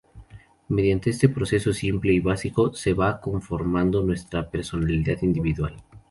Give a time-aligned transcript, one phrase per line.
[0.67, 5.75] Mediante este proceso simple y básico, se va conformando nuestra personalidad individual.